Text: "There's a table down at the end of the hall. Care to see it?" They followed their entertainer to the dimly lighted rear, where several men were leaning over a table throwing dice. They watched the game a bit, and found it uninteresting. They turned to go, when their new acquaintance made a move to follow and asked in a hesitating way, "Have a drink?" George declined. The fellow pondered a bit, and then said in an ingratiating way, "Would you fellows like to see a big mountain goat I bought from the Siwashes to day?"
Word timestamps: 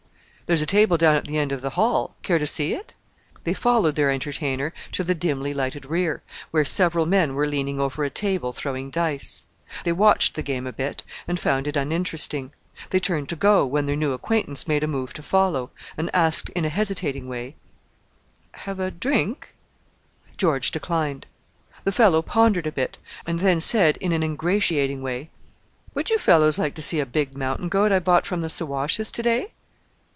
"There's 0.47 0.61
a 0.61 0.65
table 0.65 0.97
down 0.97 1.15
at 1.15 1.27
the 1.27 1.37
end 1.37 1.53
of 1.53 1.61
the 1.61 1.69
hall. 1.79 2.17
Care 2.23 2.37
to 2.37 2.45
see 2.45 2.73
it?" 2.73 2.93
They 3.45 3.53
followed 3.53 3.95
their 3.95 4.11
entertainer 4.11 4.73
to 4.91 5.01
the 5.01 5.15
dimly 5.15 5.53
lighted 5.53 5.85
rear, 5.85 6.23
where 6.49 6.65
several 6.65 7.05
men 7.05 7.35
were 7.35 7.47
leaning 7.47 7.79
over 7.79 8.03
a 8.03 8.09
table 8.09 8.51
throwing 8.51 8.89
dice. 8.91 9.45
They 9.85 9.93
watched 9.93 10.35
the 10.35 10.43
game 10.43 10.67
a 10.67 10.73
bit, 10.73 11.05
and 11.25 11.39
found 11.39 11.67
it 11.67 11.77
uninteresting. 11.77 12.51
They 12.89 12.99
turned 12.99 13.29
to 13.29 13.37
go, 13.37 13.65
when 13.65 13.85
their 13.85 13.95
new 13.95 14.11
acquaintance 14.11 14.67
made 14.67 14.83
a 14.83 14.87
move 14.87 15.13
to 15.13 15.23
follow 15.23 15.71
and 15.95 16.13
asked 16.13 16.49
in 16.49 16.65
a 16.65 16.69
hesitating 16.75 17.29
way, 17.29 17.55
"Have 18.51 18.81
a 18.81 18.91
drink?" 18.91 19.55
George 20.35 20.69
declined. 20.69 21.27
The 21.85 21.93
fellow 21.93 22.21
pondered 22.21 22.67
a 22.67 22.73
bit, 22.73 22.97
and 23.25 23.39
then 23.39 23.61
said 23.61 23.95
in 24.01 24.11
an 24.11 24.21
ingratiating 24.21 25.01
way, 25.01 25.29
"Would 25.93 26.09
you 26.09 26.17
fellows 26.17 26.59
like 26.59 26.75
to 26.75 26.81
see 26.81 26.99
a 26.99 27.05
big 27.05 27.37
mountain 27.37 27.69
goat 27.69 27.93
I 27.93 27.99
bought 27.99 28.25
from 28.25 28.41
the 28.41 28.49
Siwashes 28.49 29.13
to 29.13 29.23
day?" 29.23 29.53